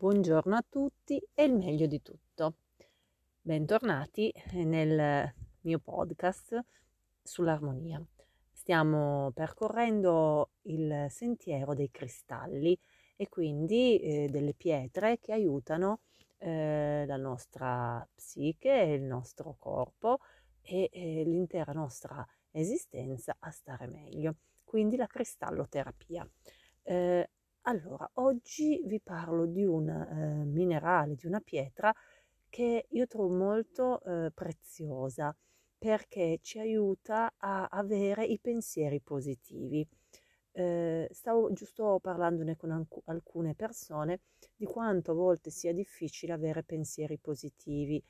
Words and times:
Buongiorno 0.00 0.56
a 0.56 0.64
tutti 0.66 1.22
e 1.34 1.44
il 1.44 1.52
meglio 1.52 1.86
di 1.86 2.00
tutto. 2.00 2.54
Bentornati 3.42 4.32
nel 4.52 5.30
mio 5.60 5.78
podcast 5.78 6.58
sull'armonia. 7.22 8.02
Stiamo 8.50 9.30
percorrendo 9.34 10.52
il 10.62 11.04
sentiero 11.10 11.74
dei 11.74 11.90
cristalli 11.90 12.78
e 13.14 13.28
quindi 13.28 13.98
eh, 13.98 14.28
delle 14.30 14.54
pietre 14.54 15.18
che 15.20 15.32
aiutano 15.32 16.00
eh, 16.38 17.04
la 17.06 17.16
nostra 17.18 18.02
psiche, 18.14 18.72
il 18.72 19.02
nostro 19.02 19.56
corpo 19.58 20.20
e 20.62 20.88
eh, 20.90 21.24
l'intera 21.26 21.72
nostra 21.72 22.26
esistenza 22.52 23.36
a 23.38 23.50
stare 23.50 23.86
meglio. 23.86 24.36
Quindi 24.64 24.96
la 24.96 25.06
cristalloterapia. 25.06 26.26
Eh, 26.84 27.28
allora, 27.62 28.08
oggi 28.14 28.80
vi 28.84 29.00
parlo 29.00 29.46
di 29.46 29.64
un 29.64 29.88
eh, 29.88 30.44
minerale, 30.44 31.14
di 31.14 31.26
una 31.26 31.40
pietra 31.40 31.92
che 32.48 32.86
io 32.88 33.06
trovo 33.06 33.34
molto 33.34 34.02
eh, 34.02 34.30
preziosa 34.32 35.34
perché 35.78 36.38
ci 36.42 36.58
aiuta 36.58 37.32
a 37.38 37.66
avere 37.70 38.24
i 38.24 38.38
pensieri 38.38 39.00
positivi. 39.00 39.86
Eh, 40.52 41.08
stavo 41.12 41.52
giusto 41.52 41.98
parlandone 42.00 42.56
con 42.56 42.86
alcune 43.04 43.54
persone 43.54 44.20
di 44.56 44.66
quanto 44.66 45.12
a 45.12 45.14
volte 45.14 45.50
sia 45.50 45.72
difficile 45.72 46.32
avere 46.32 46.64
pensieri 46.64 47.18
positivi, 47.18 48.02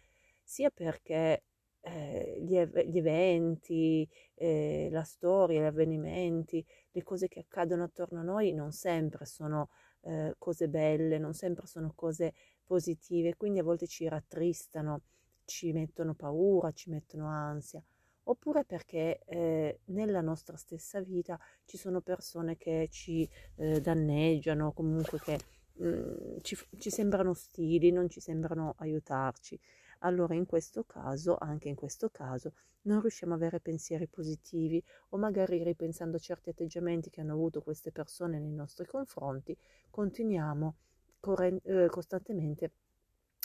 sia 0.42 0.70
perché 0.70 1.42
eh, 1.82 2.38
gli, 2.42 2.56
ev- 2.56 2.82
gli, 2.84 2.98
eventi, 2.98 4.08
eh, 4.34 4.88
la 4.90 5.02
storia, 5.02 5.62
gli 5.62 5.64
avvenimenti, 5.64 6.64
le 6.90 7.02
cose 7.02 7.28
che 7.28 7.40
accadono 7.40 7.84
attorno 7.84 8.20
a 8.20 8.22
noi 8.22 8.52
non 8.52 8.72
sempre 8.72 9.24
sono 9.24 9.70
eh, 10.02 10.34
cose 10.38 10.68
belle, 10.68 11.18
non 11.18 11.34
sempre 11.34 11.66
sono 11.66 11.92
cose 11.94 12.34
positive, 12.64 13.36
quindi 13.36 13.58
a 13.58 13.62
volte 13.62 13.86
ci 13.86 14.06
rattristano, 14.08 15.02
ci 15.44 15.72
mettono 15.72 16.14
paura, 16.14 16.72
ci 16.72 16.90
mettono 16.90 17.26
ansia. 17.28 17.82
Oppure 18.24 18.64
perché 18.64 19.22
eh, 19.24 19.80
nella 19.86 20.20
nostra 20.20 20.56
stessa 20.56 21.00
vita 21.00 21.38
ci 21.64 21.76
sono 21.76 22.00
persone 22.00 22.56
che 22.56 22.88
ci 22.90 23.28
eh, 23.56 23.80
danneggiano, 23.80 24.72
comunque 24.72 25.18
che 25.18 25.38
mh, 25.72 25.86
mm, 25.86 26.36
ci, 26.42 26.56
ci 26.78 26.90
sembrano 26.90 27.30
ostili, 27.30 27.90
non 27.90 28.08
ci 28.08 28.20
sembrano 28.20 28.74
aiutarci 28.78 29.58
allora 30.00 30.34
in 30.34 30.46
questo 30.46 30.84
caso, 30.84 31.36
anche 31.38 31.68
in 31.68 31.74
questo 31.74 32.10
caso, 32.10 32.52
non 32.82 33.00
riusciamo 33.00 33.34
ad 33.34 33.40
avere 33.40 33.60
pensieri 33.60 34.06
positivi 34.06 34.82
o 35.10 35.18
magari 35.18 35.62
ripensando 35.62 36.16
a 36.16 36.20
certi 36.20 36.50
atteggiamenti 36.50 37.10
che 37.10 37.20
hanno 37.20 37.32
avuto 37.32 37.60
queste 37.60 37.92
persone 37.92 38.38
nei 38.38 38.52
nostri 38.52 38.86
confronti, 38.86 39.56
continuiamo 39.90 40.76
corren- 41.20 41.60
eh, 41.64 41.88
costantemente 41.88 42.72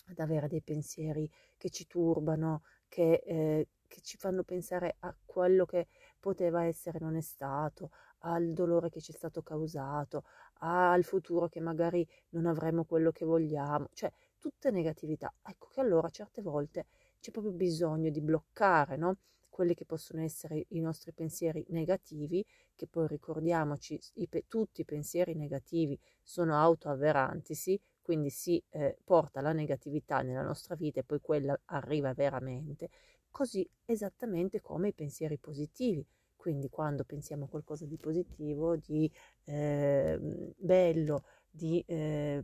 ad 0.07 0.19
avere 0.19 0.47
dei 0.47 0.61
pensieri 0.61 1.29
che 1.57 1.69
ci 1.69 1.87
turbano, 1.87 2.63
che, 2.87 3.23
eh, 3.25 3.67
che 3.87 4.01
ci 4.01 4.17
fanno 4.17 4.43
pensare 4.43 4.95
a 4.99 5.15
quello 5.25 5.65
che 5.65 5.87
poteva 6.19 6.63
essere 6.63 6.99
non 6.99 7.15
è 7.15 7.21
stato, 7.21 7.91
al 8.19 8.53
dolore 8.53 8.89
che 8.89 9.01
ci 9.01 9.11
è 9.11 9.15
stato 9.15 9.41
causato, 9.41 10.23
al 10.59 11.03
futuro 11.03 11.47
che 11.47 11.59
magari 11.59 12.07
non 12.29 12.45
avremo 12.45 12.85
quello 12.85 13.11
che 13.11 13.25
vogliamo, 13.25 13.89
cioè 13.93 14.11
tutte 14.45 14.69
negatività. 14.69 15.33
Ecco 15.43 15.69
che 15.71 15.79
allora 15.81 16.07
certe 16.09 16.43
volte 16.43 16.85
c'è 17.19 17.31
proprio 17.31 17.51
bisogno 17.51 18.11
di 18.11 18.21
bloccare, 18.21 18.95
no? 18.95 19.17
quelli 19.49 19.73
che 19.73 19.85
possono 19.85 20.21
essere 20.21 20.65
i 20.69 20.79
nostri 20.81 21.13
pensieri 21.13 21.65
negativi, 21.69 22.45
che 22.75 22.85
poi 22.85 23.07
ricordiamoci, 23.07 23.99
i 24.15 24.27
pe- 24.27 24.45
tutti 24.47 24.81
i 24.81 24.85
pensieri 24.85 25.33
negativi 25.33 25.97
sono 26.21 26.55
autoavveranti, 26.59 27.55
sì? 27.55 27.79
quindi 28.03 28.29
si 28.29 28.61
eh, 28.69 28.97
porta 29.03 29.41
la 29.41 29.51
negatività 29.51 30.21
nella 30.21 30.43
nostra 30.43 30.75
vita 30.75 30.99
e 30.99 31.03
poi 31.03 31.21
quella 31.21 31.59
arriva 31.65 32.13
veramente, 32.13 32.89
così 33.31 33.67
esattamente 33.85 34.61
come 34.61 34.89
i 34.89 34.93
pensieri 34.93 35.39
positivi. 35.39 36.05
Quindi 36.35 36.69
quando 36.69 37.03
pensiamo 37.03 37.45
a 37.45 37.47
qualcosa 37.47 37.87
di 37.87 37.97
positivo, 37.97 38.75
di 38.75 39.11
eh, 39.45 40.19
bello, 40.55 41.23
di 41.49 41.83
eh, 41.87 42.39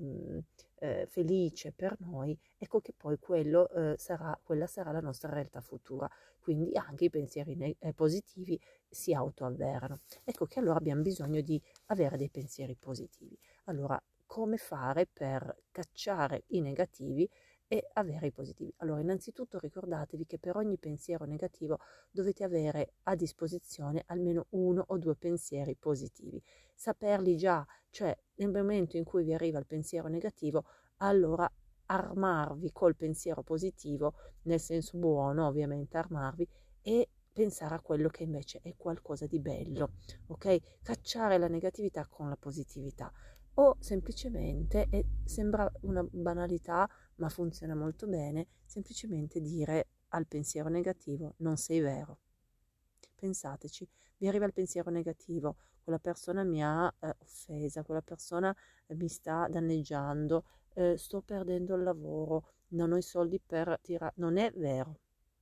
eh, 0.81 1.05
felice 1.07 1.71
per 1.71 1.95
noi, 1.99 2.37
ecco 2.57 2.79
che 2.81 2.93
poi 2.95 3.17
quello, 3.19 3.69
eh, 3.69 3.95
sarà, 3.97 4.37
quella 4.43 4.67
sarà 4.67 4.91
la 4.91 4.99
nostra 4.99 5.31
realtà 5.31 5.61
futura. 5.61 6.09
Quindi 6.39 6.75
anche 6.75 7.05
i 7.05 7.09
pensieri 7.09 7.55
ne- 7.55 7.75
eh, 7.79 7.93
positivi 7.93 8.59
si 8.89 9.13
autoavverano. 9.13 9.99
Ecco 10.23 10.45
che 10.45 10.59
allora 10.59 10.77
abbiamo 10.77 11.01
bisogno 11.01 11.41
di 11.41 11.61
avere 11.87 12.17
dei 12.17 12.29
pensieri 12.29 12.75
positivi. 12.75 13.37
Allora, 13.65 14.01
come 14.25 14.57
fare 14.57 15.07
per 15.11 15.55
cacciare 15.71 16.43
i 16.47 16.61
negativi 16.61 17.29
e 17.71 17.87
avere 17.93 18.27
i 18.27 18.31
positivi. 18.33 18.73
Allora, 18.79 18.99
innanzitutto 18.99 19.57
ricordatevi 19.57 20.25
che 20.25 20.37
per 20.37 20.57
ogni 20.57 20.77
pensiero 20.77 21.23
negativo 21.23 21.79
dovete 22.11 22.43
avere 22.43 22.95
a 23.03 23.15
disposizione 23.15 24.03
almeno 24.07 24.47
uno 24.49 24.83
o 24.85 24.97
due 24.97 25.15
pensieri 25.15 25.77
positivi. 25.77 26.43
Saperli 26.75 27.37
già, 27.37 27.65
cioè 27.89 28.13
nel 28.35 28.51
momento 28.51 28.97
in 28.97 29.05
cui 29.05 29.23
vi 29.23 29.33
arriva 29.33 29.57
il 29.57 29.67
pensiero 29.67 30.09
negativo, 30.09 30.65
allora 30.97 31.49
armarvi 31.85 32.73
col 32.73 32.97
pensiero 32.97 33.41
positivo, 33.41 34.15
nel 34.41 34.59
senso 34.59 34.97
buono, 34.97 35.47
ovviamente 35.47 35.95
armarvi 35.95 36.45
e 36.81 37.07
pensare 37.31 37.75
a 37.75 37.79
quello 37.79 38.09
che 38.09 38.23
invece 38.23 38.59
è 38.61 38.73
qualcosa 38.75 39.27
di 39.27 39.39
bello, 39.39 39.91
ok? 40.27 40.81
Cacciare 40.81 41.37
la 41.37 41.47
negatività 41.47 42.05
con 42.05 42.27
la 42.27 42.35
positività 42.35 43.09
o 43.55 43.75
semplicemente, 43.79 44.87
e 44.89 45.05
sembra 45.25 45.69
una 45.81 46.05
banalità, 46.09 46.89
ma 47.21 47.29
funziona 47.29 47.75
molto 47.75 48.07
bene, 48.07 48.47
semplicemente 48.65 49.39
dire 49.39 49.87
al 50.09 50.25
pensiero 50.25 50.69
negativo 50.69 51.35
non 51.37 51.55
sei 51.55 51.79
vero. 51.79 52.17
Pensateci, 53.15 53.87
vi 54.17 54.27
arriva 54.27 54.45
il 54.45 54.53
pensiero 54.53 54.89
negativo, 54.89 55.55
quella 55.83 55.99
persona 55.99 56.43
mi 56.43 56.63
ha 56.63 56.91
eh, 56.99 57.15
offesa, 57.19 57.83
quella 57.83 58.01
persona 58.01 58.53
eh, 58.87 58.95
mi 58.95 59.07
sta 59.07 59.47
danneggiando, 59.47 60.45
eh, 60.73 60.97
sto 60.97 61.21
perdendo 61.21 61.75
il 61.75 61.83
lavoro, 61.83 62.53
non 62.69 62.91
ho 62.91 62.97
i 62.97 63.03
soldi 63.03 63.39
per 63.39 63.79
tirare. 63.81 64.13
Non 64.15 64.37
è 64.37 64.51
vero, 64.55 64.99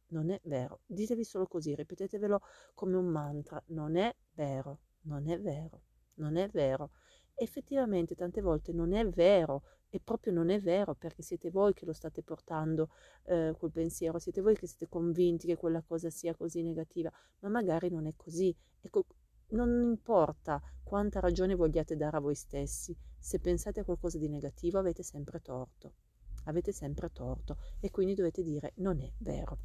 non 0.07 0.29
è 0.31 0.39
vero. 0.43 0.81
Ditevi 0.85 1.23
solo 1.23 1.47
così, 1.47 1.75
ripetetevelo 1.75 2.41
come 2.73 2.97
un 2.97 3.05
mantra, 3.05 3.61
non 3.67 3.95
è 3.95 4.13
vero, 4.33 4.79
non 5.03 5.29
è 5.29 5.39
vero, 5.39 5.81
non 6.15 6.35
è 6.35 6.49
vero 6.49 6.91
effettivamente 7.39 8.15
tante 8.15 8.41
volte 8.41 8.73
non 8.73 8.93
è 8.93 9.07
vero 9.07 9.63
e 9.89 9.99
proprio 9.99 10.33
non 10.33 10.49
è 10.49 10.59
vero 10.59 10.93
perché 10.93 11.23
siete 11.23 11.49
voi 11.49 11.73
che 11.73 11.85
lo 11.85 11.93
state 11.93 12.21
portando 12.21 12.89
eh, 13.23 13.55
quel 13.57 13.71
pensiero, 13.71 14.19
siete 14.19 14.41
voi 14.41 14.55
che 14.55 14.67
siete 14.67 14.87
convinti 14.87 15.47
che 15.47 15.55
quella 15.55 15.81
cosa 15.81 16.09
sia 16.09 16.35
così 16.35 16.61
negativa, 16.61 17.11
ma 17.39 17.49
magari 17.49 17.89
non 17.89 18.05
è 18.05 18.13
così. 18.15 18.55
Ecco, 18.81 19.05
non 19.49 19.81
importa 19.81 20.61
quanta 20.83 21.19
ragione 21.19 21.55
vogliate 21.55 21.95
dare 21.95 22.17
a 22.17 22.19
voi 22.19 22.35
stessi, 22.35 22.95
se 23.17 23.39
pensate 23.39 23.79
a 23.79 23.83
qualcosa 23.83 24.17
di 24.17 24.27
negativo 24.27 24.77
avete 24.77 25.01
sempre 25.01 25.39
torto, 25.41 25.93
avete 26.45 26.71
sempre 26.71 27.11
torto 27.11 27.57
e 27.79 27.89
quindi 27.89 28.13
dovete 28.13 28.43
dire 28.43 28.73
non 28.77 29.01
è 29.01 29.11
vero. 29.17 29.57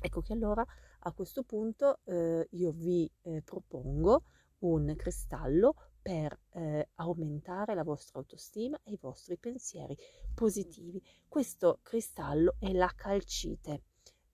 Ecco 0.00 0.20
che 0.20 0.32
allora 0.32 0.64
a 1.06 1.12
questo 1.12 1.44
punto 1.44 2.00
eh, 2.04 2.46
io 2.50 2.72
vi 2.72 3.10
eh, 3.22 3.42
propongo 3.42 4.24
un 4.60 4.94
cristallo 4.96 5.74
per 6.04 6.38
eh, 6.50 6.90
aumentare 6.96 7.74
la 7.74 7.82
vostra 7.82 8.18
autostima 8.18 8.78
e 8.84 8.92
i 8.92 8.98
vostri 9.00 9.38
pensieri 9.38 9.96
positivi. 10.34 11.02
Questo 11.26 11.78
cristallo 11.82 12.56
è 12.58 12.72
la 12.72 12.92
calcite. 12.94 13.84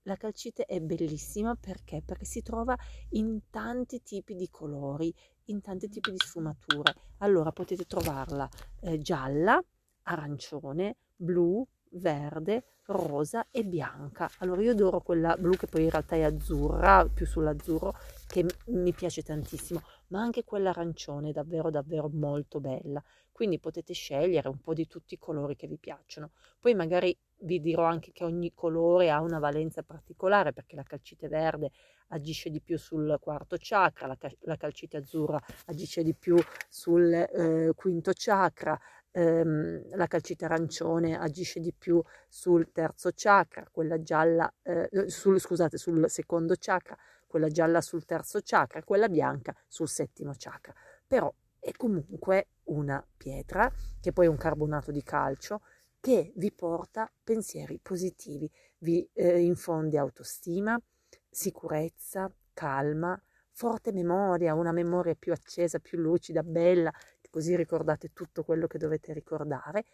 La 0.02 0.16
calcite 0.16 0.64
è 0.64 0.80
bellissima 0.80 1.54
perché? 1.54 2.02
Perché 2.04 2.24
si 2.24 2.42
trova 2.42 2.76
in 3.10 3.42
tanti 3.50 4.02
tipi 4.02 4.34
di 4.34 4.50
colori, 4.50 5.14
in 5.44 5.60
tanti 5.60 5.88
tipi 5.88 6.10
di 6.10 6.18
sfumature. 6.18 6.92
Allora 7.18 7.52
potete 7.52 7.84
trovarla 7.84 8.48
eh, 8.80 8.98
gialla, 8.98 9.62
arancione, 10.02 10.96
blu, 11.14 11.64
verde, 11.90 12.64
rosa 12.86 13.46
e 13.50 13.64
bianca. 13.64 14.28
Allora 14.38 14.62
io 14.62 14.72
adoro 14.72 15.00
quella 15.00 15.36
blu 15.36 15.52
che 15.56 15.66
poi 15.66 15.84
in 15.84 15.90
realtà 15.90 16.16
è 16.16 16.22
azzurra, 16.22 17.08
più 17.12 17.26
sull'azzurro, 17.26 17.94
che 18.26 18.44
mi 18.66 18.92
piace 18.92 19.22
tantissimo, 19.22 19.82
ma 20.08 20.20
anche 20.20 20.44
quella 20.44 20.70
arancione 20.70 21.30
è 21.30 21.32
davvero 21.32 21.70
davvero 21.70 22.08
molto 22.12 22.60
bella. 22.60 23.02
Quindi 23.32 23.58
potete 23.58 23.94
scegliere 23.94 24.48
un 24.48 24.60
po' 24.60 24.74
di 24.74 24.86
tutti 24.86 25.14
i 25.14 25.18
colori 25.18 25.56
che 25.56 25.66
vi 25.66 25.78
piacciono. 25.78 26.32
Poi 26.58 26.74
magari 26.74 27.16
vi 27.42 27.60
dirò 27.60 27.84
anche 27.84 28.12
che 28.12 28.24
ogni 28.24 28.52
colore 28.54 29.10
ha 29.10 29.20
una 29.20 29.38
valenza 29.38 29.82
particolare 29.82 30.52
perché 30.52 30.76
la 30.76 30.82
calcite 30.82 31.28
verde 31.28 31.70
agisce 32.08 32.50
di 32.50 32.60
più 32.60 32.76
sul 32.76 33.16
quarto 33.20 33.56
chakra, 33.58 34.06
la, 34.06 34.18
la 34.40 34.56
calcite 34.56 34.98
azzurra 34.98 35.40
agisce 35.66 36.02
di 36.02 36.14
più 36.14 36.36
sul 36.68 37.12
eh, 37.12 37.72
quinto 37.74 38.10
chakra, 38.14 38.78
ehm, 39.12 39.96
la 39.96 40.06
calcite 40.06 40.44
arancione 40.44 41.18
agisce 41.18 41.60
di 41.60 41.72
più 41.72 42.02
sul 42.28 42.70
terzo 42.72 43.10
chakra, 43.14 43.66
quella 43.70 44.00
gialla, 44.02 44.52
eh, 44.62 44.88
sul, 45.06 45.40
scusate, 45.40 45.76
sul 45.78 46.08
secondo 46.08 46.54
chakra, 46.58 46.96
quella 47.26 47.48
gialla 47.48 47.80
sul 47.80 48.04
terzo 48.04 48.40
chakra, 48.42 48.82
quella 48.82 49.08
bianca 49.08 49.54
sul 49.66 49.88
settimo 49.88 50.32
chakra. 50.36 50.74
Però 51.06 51.32
è 51.58 51.72
comunque 51.72 52.48
una 52.64 53.04
pietra, 53.16 53.70
che 54.00 54.12
poi 54.12 54.26
è 54.26 54.28
un 54.28 54.36
carbonato 54.36 54.90
di 54.90 55.02
calcio, 55.02 55.60
che 56.00 56.32
vi 56.36 56.50
porta 56.50 57.10
pensieri 57.22 57.78
positivi, 57.80 58.50
vi 58.78 59.08
eh, 59.12 59.40
infonde 59.40 59.98
autostima, 59.98 60.80
sicurezza, 61.28 62.32
calma, 62.54 63.20
forte 63.52 63.92
memoria, 63.92 64.54
una 64.54 64.72
memoria 64.72 65.14
più 65.14 65.32
accesa, 65.32 65.78
più 65.78 65.98
lucida, 65.98 66.42
bella, 66.42 66.90
così 67.30 67.56
ricordate 67.56 68.12
tutto 68.12 68.42
quello 68.42 68.66
che 68.66 68.78
dovete 68.78 69.12
ricordare, 69.12 69.84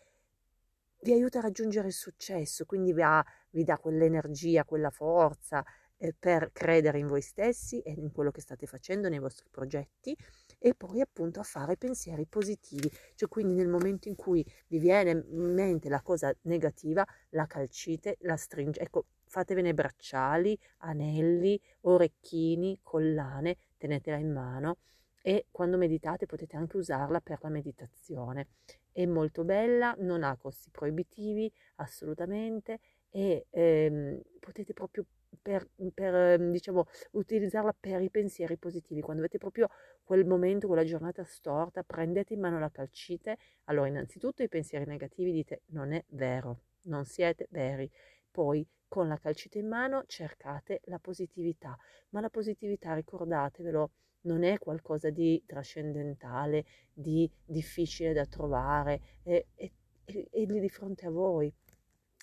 vi 1.03 1.13
aiuta 1.13 1.39
a 1.39 1.43
raggiungere 1.43 1.89
il 1.89 1.93
successo, 1.93 2.65
quindi 2.65 2.93
vi, 2.93 3.03
ha, 3.03 3.25
vi 3.51 3.63
dà 3.63 3.79
quell'energia, 3.79 4.65
quella 4.65 4.91
forza 4.91 5.65
eh, 5.99 6.15
per 6.19 6.51
credere 6.53 6.99
in 6.99 7.07
voi 7.07 7.21
stessi 7.21 7.81
e 7.81 7.93
in 7.93 8.11
quello 8.13 8.31
che 8.31 8.41
state 8.41 8.67
facendo, 8.67 9.09
nei 9.09 9.19
vostri 9.19 9.47
progetti 9.51 10.17
e 10.59 10.75
poi 10.75 11.01
appunto 11.01 11.39
a 11.41 11.43
fare 11.43 11.77
pensieri 11.77 12.27
positivi, 12.27 12.91
cioè 13.15 13.29
quindi 13.29 13.55
nel 13.55 13.69
momento 13.69 14.09
in 14.09 14.17
cui 14.17 14.45
vi 14.69 14.79
viene 14.79 15.11
in 15.11 15.53
mente 15.55 15.89
la 15.89 16.01
cosa 16.03 16.35
negativa, 16.43 17.07
la 17.31 17.47
calcite, 17.47 18.17
la 18.21 18.37
stringete, 18.37 18.85
ecco, 18.85 19.05
fatevene 19.27 19.75
bracciali, 19.75 20.59
anelli, 20.79 21.61
orecchini, 21.83 22.79
collane, 22.83 23.57
tenetela 23.77 24.17
in 24.17 24.33
mano 24.33 24.79
e 25.27 25.47
quando 25.51 25.77
meditate 25.77 26.25
potete 26.25 26.55
anche 26.55 26.77
usarla 26.77 27.21
per 27.21 27.39
la 27.43 27.49
meditazione. 27.49 28.51
È 28.93 29.05
molto 29.07 29.43
bella, 29.43 29.93
non 29.99 30.23
ha 30.23 30.37
costi 30.37 30.71
proibitivi 30.71 31.53
assolutamente 31.77 32.79
e 33.11 33.47
ehm, 33.51 34.21
potete 34.39 34.73
proprio 34.73 35.05
per, 35.43 35.69
per 35.93 36.15
ehm, 36.15 36.53
diciamo, 36.53 36.85
utilizzarla 37.11 37.75
per 37.79 38.03
i 38.03 38.09
pensieri 38.09 38.57
positivi. 38.57 39.01
Quando 39.01 39.21
avete 39.21 39.39
proprio 39.39 39.69
quel 40.05 40.25
momento, 40.25 40.69
quella 40.69 40.85
giornata 40.85 41.25
storta, 41.25 41.83
prendete 41.83 42.35
in 42.35 42.39
mano 42.39 42.61
la 42.61 42.71
calcite. 42.71 43.37
Allora, 43.65 43.89
innanzitutto 43.89 44.45
i 44.45 44.49
pensieri 44.49 44.85
negativi 44.85 45.33
dite 45.33 45.63
non 45.71 45.91
è 45.91 46.05
vero, 46.11 46.61
non 46.83 47.05
siete 47.05 47.49
veri. 47.51 47.91
Poi 48.31 48.65
con 48.87 49.09
la 49.09 49.19
calcite 49.19 49.59
in 49.59 49.67
mano 49.67 50.05
cercate 50.07 50.83
la 50.85 51.01
positività, 51.01 51.77
ma 52.11 52.21
la 52.21 52.31
positività 52.31 52.95
ricordatevelo 52.95 53.91
non 54.27 54.43
è 54.43 54.59
qualcosa 54.59 55.11
di 55.11 55.43
trascendentale, 55.47 56.65
di 56.93 57.31
difficile 57.45 58.13
da 58.13 58.27
trovare, 58.27 59.01
è, 59.23 59.45
è, 59.55 59.71
è 60.05 60.45
lì 60.45 60.61
di 60.61 60.69
fronte 60.69 61.07
a 61.07 61.11
voi, 61.11 61.53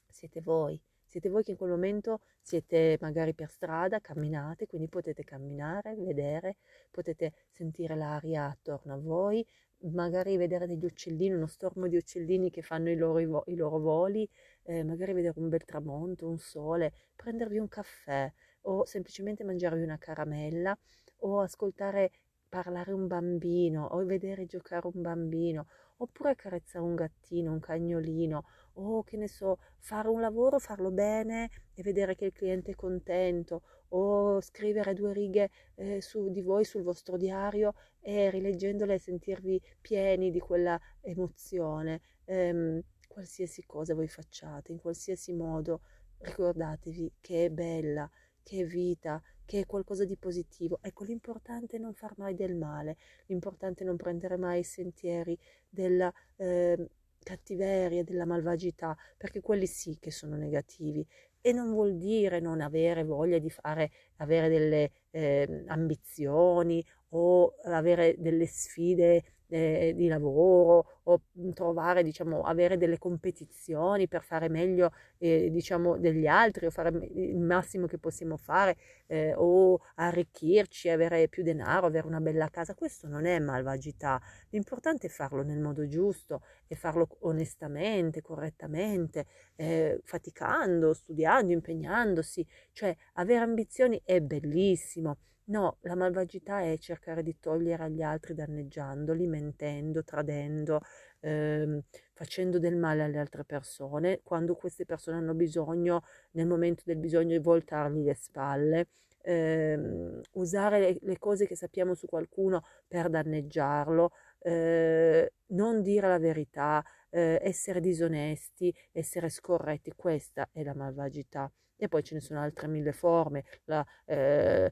siete 0.08 0.42
voi. 0.42 0.80
Siete 1.06 1.30
voi 1.30 1.44
che 1.44 1.52
in 1.52 1.58
quel 1.58 1.70
momento 1.70 2.22
siete 2.42 2.98
magari 3.00 3.36
per 3.36 3.48
strada, 3.48 4.00
camminate, 4.00 4.66
quindi 4.66 4.88
potete 4.88 5.24
camminare, 5.24 5.96
vedere, 5.96 6.56
potete 6.90 7.34
sentire 7.52 7.96
l'aria 7.96 8.46
attorno 8.46 8.94
a 8.94 8.98
voi, 8.98 9.46
magari 9.92 10.38
vedere 10.38 10.66
degli 10.66 10.84
uccellini, 10.84 11.36
uno 11.36 11.46
stormo 11.46 11.88
di 11.88 11.98
uccellini 11.98 12.50
che 12.50 12.64
fanno 12.64 12.90
i 12.90 12.96
loro, 12.96 13.44
i 13.46 13.56
loro 13.56 13.78
voli, 13.78 14.28
eh, 14.64 14.84
magari 14.84 15.14
vedere 15.14 15.40
un 15.40 15.50
bel 15.50 15.64
tramonto, 15.66 16.28
un 16.28 16.40
sole, 16.40 16.92
prendervi 17.16 17.60
un 17.60 17.68
caffè 17.68 18.32
o 18.62 18.84
semplicemente 18.86 19.44
mangiarvi 19.44 19.84
una 19.84 20.00
caramella 20.00 20.76
o 21.26 21.40
ascoltare 21.40 22.12
parlare 22.48 22.92
un 22.92 23.08
bambino 23.08 23.86
o 23.86 24.06
vedere 24.06 24.46
giocare 24.46 24.88
un 24.88 25.02
bambino 25.02 25.66
oppure 25.98 26.32
accarezzare 26.32 26.84
un 26.84 26.96
gattino, 26.96 27.52
un 27.52 27.60
cagnolino 27.60 28.44
o 28.74 29.04
che 29.04 29.18
ne 29.18 29.28
so, 29.28 29.58
fare 29.80 30.10
un 30.10 30.20
lavoro, 30.20 30.60
farlo 30.60 30.92
bene 30.92 31.50
e 31.74 31.82
vedere 31.82 32.16
che 32.16 32.26
il 32.26 32.32
cliente 32.32 32.72
è 32.72 32.76
contento 32.76 33.62
o 33.90 34.42
scrivere 34.42 34.94
due 34.94 35.14
righe 35.14 35.50
eh, 35.76 36.02
su 36.02 36.30
di 36.30 36.42
voi 36.42 36.66
sul 36.66 36.84
vostro 36.84 37.18
diario 37.18 37.74
e 38.00 38.30
rileggendole 38.30 38.98
sentirvi 38.98 39.62
pieni 39.82 40.32
di 40.32 40.40
quella 40.40 40.80
emozione. 41.02 42.02
Ehm, 42.26 42.82
qualsiasi 43.08 43.64
cosa 43.66 43.94
voi 43.94 44.08
facciate, 44.08 44.72
in 44.72 44.80
qualsiasi 44.80 45.34
modo, 45.34 45.82
ricordatevi 46.18 47.14
che 47.22 47.46
è 47.46 47.50
bella, 47.50 48.10
che 48.44 48.62
è 48.62 48.66
vita, 48.66 49.22
che 49.46 49.62
è 49.62 49.66
qualcosa 49.66 50.06
di 50.06 50.18
positivo. 50.18 50.80
Ecco, 50.82 51.04
l'importante 51.04 51.78
è 51.78 51.80
non 51.80 51.94
far 51.94 52.14
mai 52.18 52.36
del 52.36 52.56
male, 52.56 52.98
l'importante 53.28 53.84
è 53.84 53.88
non 53.88 53.96
prendere 53.98 54.38
mai 54.38 54.60
i 54.60 54.64
sentieri 54.64 55.38
della 55.70 56.14
eh, 56.36 56.78
cattiveria, 57.24 58.04
della 58.04 58.26
malvagità, 58.26 58.96
perché 59.18 59.42
quelli 59.42 59.66
sì 59.66 59.98
che 60.00 60.12
sono 60.12 60.36
negativi. 60.36 61.06
E 61.42 61.52
non 61.52 61.72
vuol 61.72 61.98
dire 61.98 62.40
non 62.40 62.62
avere 62.62 63.04
voglia 63.04 63.38
di 63.38 63.50
fare, 63.50 63.92
avere 64.18 64.48
delle 64.48 64.92
eh, 65.12 65.64
ambizioni 65.68 66.84
o 67.10 67.56
avere 67.64 68.16
delle 68.18 68.46
sfide 68.48 69.24
eh, 69.54 69.94
di 69.96 70.08
lavoro 70.08 71.02
o 71.04 71.22
trovare, 71.54 72.02
diciamo, 72.02 72.42
avere 72.42 72.76
delle 72.78 72.98
competizioni 72.98 74.08
per 74.08 74.24
fare 74.24 74.50
meglio, 74.50 74.92
eh, 75.20 75.50
diciamo, 75.52 75.98
degli 76.00 76.26
altri 76.26 76.66
o 76.66 76.72
fare 76.72 76.90
il 77.14 77.40
massimo 77.40 77.86
che 77.86 78.00
possiamo 78.00 78.36
fare 78.38 78.76
eh, 79.08 79.34
o 79.36 79.80
arricchirci, 79.96 80.90
avere 80.90 81.28
più 81.28 81.44
denaro, 81.44 81.86
avere 81.86 82.08
una 82.08 82.20
bella 82.20 82.50
casa. 82.50 82.74
Questo 82.74 83.08
non 83.08 83.26
è 83.26 83.38
malvagità. 83.40 84.20
L'importante 84.50 85.06
è 85.08 85.10
farlo 85.12 85.44
nel 85.44 85.60
modo 85.60 85.88
giusto 85.88 86.42
e 86.68 86.76
farlo 86.76 87.08
onestamente, 87.22 88.22
correttamente, 88.22 89.28
eh, 89.56 90.00
faticando, 90.04 90.94
studiando, 90.94 91.52
impegnandosi. 91.52 92.46
Cioè, 92.72 92.96
avere 93.14 93.44
ambizioni 93.44 94.02
è 94.04 94.20
bellissimo 94.20 95.18
No, 95.46 95.78
la 95.82 95.96
malvagità 95.96 96.62
è 96.62 96.78
cercare 96.78 97.22
di 97.22 97.38
togliere 97.38 97.84
agli 97.84 98.02
altri 98.02 98.34
danneggiandoli, 98.34 99.28
mentendo, 99.28 100.02
tradendo, 100.04 100.80
ehm, 101.20 101.82
facendo 102.14 102.60
del 102.60 102.78
male 102.78 103.04
alle 103.04 103.20
altre 103.20 103.44
persone, 103.44 104.22
quando 104.24 104.56
queste 104.56 104.86
persone 104.86 105.18
hanno 105.18 105.34
bisogno, 105.34 106.04
nel 106.32 106.48
momento 106.48 106.84
del 106.86 106.96
bisogno, 106.98 107.36
di 107.36 107.44
voltargli 107.44 108.04
le 108.06 108.14
spalle, 108.16 108.88
ehm, 109.22 110.22
usare 110.34 110.80
le, 110.80 110.98
le, 111.02 111.18
cose 111.18 111.46
che 111.46 111.56
sappiamo 111.58 111.94
su 111.94 112.08
qualcuno 112.08 112.64
per 112.88 113.10
danneggiarlo, 113.10 114.12
eh, 114.40 115.34
non 115.48 115.82
dire 115.82 116.08
la 116.08 116.20
verità, 116.20 116.82
eh, 117.10 117.38
essere 117.42 117.82
disonesti, 117.82 118.74
essere 118.94 119.28
scorretti, 119.28 119.92
questa 119.94 120.48
è 120.54 120.64
la 120.64 120.74
malvagità. 120.74 121.52
E 121.76 121.90
poi 121.90 122.02
ce 122.02 122.14
ne 122.14 122.22
sono 122.22 122.40
altre 122.40 122.68
mille 122.68 122.94
forme, 122.94 123.44
la, 123.66 123.86
eh, 124.06 124.72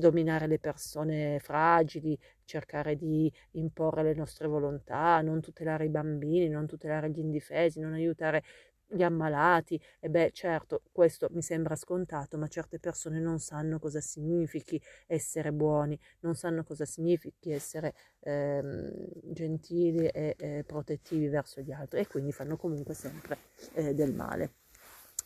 dominare 0.00 0.48
le 0.48 0.58
persone 0.58 1.38
fragili, 1.38 2.18
cercare 2.44 2.96
di 2.96 3.32
imporre 3.52 4.02
le 4.02 4.14
nostre 4.14 4.48
volontà, 4.48 5.20
non 5.20 5.40
tutelare 5.40 5.84
i 5.84 5.88
bambini, 5.88 6.48
non 6.48 6.66
tutelare 6.66 7.10
gli 7.10 7.20
indifesi, 7.20 7.78
non 7.78 7.92
aiutare 7.92 8.42
gli 8.90 9.02
ammalati. 9.02 9.80
E 10.00 10.08
beh, 10.08 10.30
certo, 10.32 10.82
questo 10.90 11.28
mi 11.30 11.42
sembra 11.42 11.76
scontato, 11.76 12.36
ma 12.36 12.48
certe 12.48 12.78
persone 12.78 13.20
non 13.20 13.38
sanno 13.38 13.78
cosa 13.78 14.00
significhi 14.00 14.80
essere 15.06 15.52
buoni, 15.52 15.98
non 16.20 16.34
sanno 16.34 16.64
cosa 16.64 16.84
significhi 16.84 17.52
essere 17.52 17.94
ehm, 18.20 18.90
gentili 19.22 20.06
e 20.08 20.34
eh, 20.36 20.64
protettivi 20.66 21.28
verso 21.28 21.60
gli 21.60 21.70
altri 21.70 22.00
e 22.00 22.06
quindi 22.08 22.32
fanno 22.32 22.56
comunque 22.56 22.94
sempre 22.94 23.38
eh, 23.74 23.94
del 23.94 24.12
male. 24.12 24.54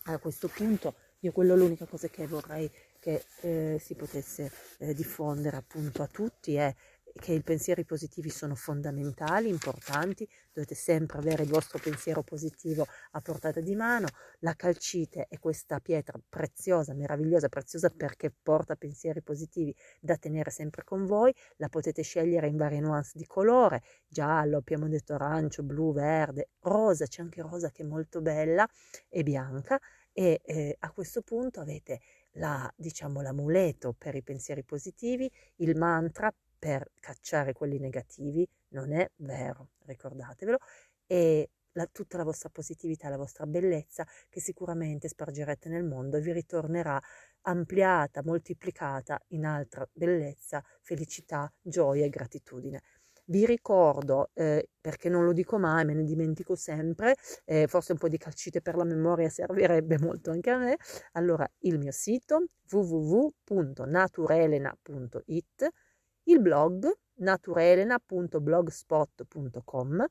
A 0.06 0.18
questo 0.18 0.48
punto 0.48 0.94
io 1.20 1.32
quello 1.32 1.56
l'unica 1.56 1.86
cosa 1.86 2.08
che 2.08 2.26
vorrei 2.26 2.70
che 3.04 3.22
eh, 3.42 3.78
si 3.78 3.94
potesse 3.94 4.50
eh, 4.78 4.94
diffondere 4.94 5.58
appunto 5.58 6.00
a 6.00 6.06
tutti 6.06 6.54
è 6.54 6.74
che 7.16 7.32
i 7.32 7.42
pensieri 7.42 7.84
positivi 7.84 8.30
sono 8.30 8.54
fondamentali, 8.54 9.48
importanti, 9.48 10.26
dovete 10.52 10.74
sempre 10.74 11.18
avere 11.18 11.42
il 11.42 11.50
vostro 11.50 11.78
pensiero 11.78 12.22
positivo 12.22 12.86
a 13.12 13.20
portata 13.20 13.60
di 13.60 13.76
mano. 13.76 14.08
La 14.40 14.54
calcite 14.54 15.26
è 15.28 15.38
questa 15.38 15.80
pietra 15.80 16.18
preziosa, 16.28 16.94
meravigliosa, 16.94 17.48
preziosa 17.48 17.90
perché 17.90 18.32
porta 18.42 18.74
pensieri 18.74 19.22
positivi 19.22 19.72
da 20.00 20.16
tenere 20.16 20.50
sempre 20.50 20.82
con 20.82 21.04
voi. 21.04 21.32
La 21.56 21.68
potete 21.68 22.02
scegliere 22.02 22.48
in 22.48 22.56
varie 22.56 22.80
nuance 22.80 23.12
di 23.14 23.26
colore, 23.26 23.82
giallo, 24.08 24.56
abbiamo 24.56 24.88
detto 24.88 25.12
arancio, 25.12 25.62
blu, 25.62 25.92
verde, 25.92 26.48
rosa, 26.60 27.06
c'è 27.06 27.20
anche 27.20 27.42
rosa 27.42 27.70
che 27.70 27.82
è 27.82 27.86
molto 27.86 28.22
bella 28.22 28.66
e 29.10 29.22
bianca 29.22 29.78
e 30.16 30.40
eh, 30.44 30.76
a 30.78 30.90
questo 30.92 31.22
punto 31.22 31.60
avete 31.60 32.00
la, 32.34 32.72
diciamo, 32.76 33.20
l'amuleto 33.20 33.94
per 33.96 34.14
i 34.14 34.22
pensieri 34.22 34.62
positivi, 34.62 35.30
il 35.56 35.76
mantra 35.76 36.32
per 36.58 36.92
cacciare 36.98 37.52
quelli 37.52 37.78
negativi, 37.78 38.48
non 38.68 38.92
è 38.92 39.10
vero, 39.16 39.70
ricordatevelo, 39.84 40.58
e 41.06 41.50
la, 41.72 41.86
tutta 41.90 42.16
la 42.16 42.24
vostra 42.24 42.48
positività, 42.48 43.08
la 43.08 43.16
vostra 43.16 43.46
bellezza 43.46 44.06
che 44.28 44.40
sicuramente 44.40 45.08
spargerete 45.08 45.68
nel 45.68 45.84
mondo 45.84 46.16
e 46.16 46.20
vi 46.20 46.32
ritornerà 46.32 47.00
ampliata, 47.42 48.22
moltiplicata 48.24 49.20
in 49.28 49.44
altra 49.44 49.86
bellezza, 49.92 50.64
felicità, 50.80 51.52
gioia 51.60 52.04
e 52.04 52.08
gratitudine. 52.08 52.82
Vi 53.26 53.46
ricordo, 53.46 54.30
eh, 54.34 54.68
perché 54.80 55.08
non 55.08 55.24
lo 55.24 55.32
dico 55.32 55.58
mai, 55.58 55.84
me 55.86 55.94
ne 55.94 56.04
dimentico 56.04 56.54
sempre, 56.56 57.14
eh, 57.46 57.66
forse 57.66 57.92
un 57.92 57.98
po' 57.98 58.08
di 58.08 58.18
calcite 58.18 58.60
per 58.60 58.76
la 58.76 58.84
memoria 58.84 59.30
servirebbe 59.30 59.98
molto 59.98 60.30
anche 60.30 60.50
a 60.50 60.58
me. 60.58 60.76
Allora, 61.12 61.48
il 61.60 61.78
mio 61.78 61.90
sito 61.90 62.44
www.naturelena.it, 62.70 65.68
il 66.24 66.40
blog 66.40 66.90
naturelena.blogspot.com 67.16 70.06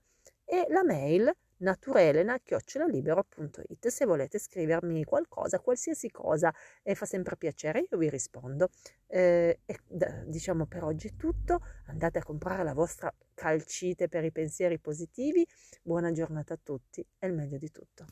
e 0.45 0.65
la 0.69 0.83
mail 0.83 1.31
naturelena.it 1.63 3.87
se 3.87 4.05
volete 4.05 4.37
scrivermi 4.37 5.03
qualcosa, 5.05 5.59
qualsiasi 5.59 6.11
cosa, 6.11 6.53
e 6.83 6.93
fa 6.93 7.05
sempre 7.05 7.37
piacere, 7.37 7.87
io 7.89 7.97
vi 7.97 8.09
rispondo. 8.09 8.69
Eh, 9.07 9.59
e, 9.65 9.79
diciamo 10.25 10.65
per 10.65 10.83
oggi 10.83 11.07
è 11.07 11.15
tutto, 11.15 11.61
andate 11.87 12.19
a 12.19 12.23
comprare 12.23 12.63
la 12.63 12.73
vostra 12.73 13.13
calcite 13.33 14.07
per 14.07 14.23
i 14.23 14.31
pensieri 14.31 14.79
positivi, 14.79 15.47
buona 15.81 16.11
giornata 16.11 16.53
a 16.53 16.59
tutti 16.61 17.05
e 17.17 17.27
il 17.27 17.33
meglio 17.33 17.57
di 17.57 17.71
tutto. 17.71 18.05